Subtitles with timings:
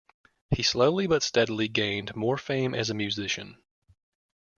[0.49, 3.57] He slowly, but steadily, gained more fame as a musician.